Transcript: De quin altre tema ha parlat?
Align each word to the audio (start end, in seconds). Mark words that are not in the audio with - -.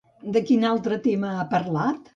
De 0.37 0.41
quin 0.47 0.65
altre 0.69 0.99
tema 1.07 1.35
ha 1.43 1.49
parlat? 1.57 2.07